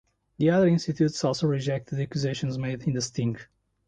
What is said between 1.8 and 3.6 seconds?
the accusations made in the sting.